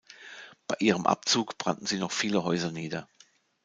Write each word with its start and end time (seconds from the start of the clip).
Bei 0.65 0.75
ihrem 0.79 1.05
Abzug 1.05 1.59
brannten 1.59 1.85
sie 1.85 1.99
noch 1.99 2.11
viele 2.11 2.43
Häuser 2.43 2.71
nieder. 2.71 3.07